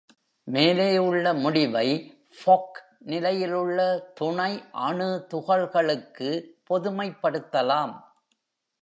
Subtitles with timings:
[0.47, 1.85] மேலே உள்ள முடிவை
[2.39, 2.71] Fock
[3.11, 3.79] நிலையில் உள்ள
[4.19, 4.51] துணை
[4.87, 6.29] அணு துகள்களுக்கு
[6.69, 7.93] பொதுமைப்படுத்தலாம்.